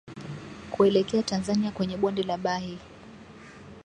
[0.71, 2.77] kuelekea Tanzania kwenye bonde la Bahi